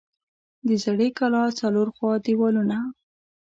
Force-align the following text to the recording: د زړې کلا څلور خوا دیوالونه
د 0.67 0.69
زړې 0.83 1.07
کلا 1.17 1.43
څلور 1.59 1.87
خوا 1.95 2.13
دیوالونه 2.25 2.77